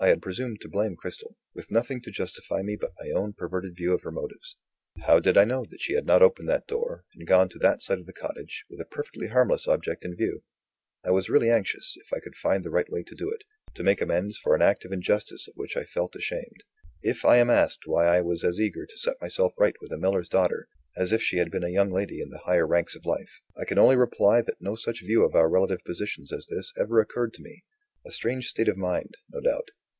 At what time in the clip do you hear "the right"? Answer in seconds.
12.64-12.90